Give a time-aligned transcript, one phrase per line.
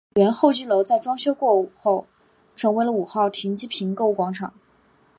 [0.15, 2.07] 原候机楼在装修过后
[2.55, 4.51] 成为了五号停机坪购物广场。